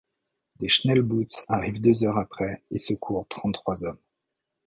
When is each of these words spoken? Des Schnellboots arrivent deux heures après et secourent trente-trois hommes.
Des 0.59 0.67
Schnellboots 0.69 1.45
arrivent 1.47 1.79
deux 1.79 2.03
heures 2.03 2.17
après 2.17 2.63
et 2.71 2.79
secourent 2.79 3.27
trente-trois 3.29 3.83
hommes. 3.83 3.99